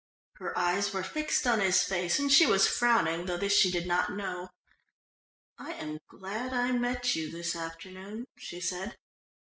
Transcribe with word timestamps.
Her 0.37 0.57
eyes 0.57 0.93
were 0.95 1.03
fixed 1.03 1.45
on 1.45 1.59
his 1.59 1.83
face, 1.83 2.17
and 2.17 2.31
she 2.31 2.47
was 2.47 2.67
frowning, 2.67 3.27
though 3.27 3.37
this 3.37 3.53
she 3.55 3.69
did 3.69 3.85
not 3.85 4.11
know. 4.11 4.49
"I 5.59 5.73
am 5.73 5.99
glad 6.07 6.53
I 6.53 6.71
met 6.71 7.13
you 7.15 7.29
this 7.29 7.55
afternoon," 7.55 8.25
she 8.35 8.59
said. 8.61 8.97